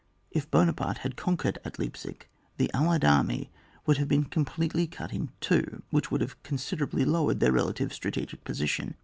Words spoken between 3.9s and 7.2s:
have been com pletely cut in two, which wouid have considerably